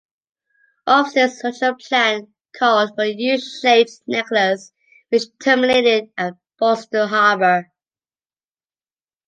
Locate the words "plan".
1.75-2.33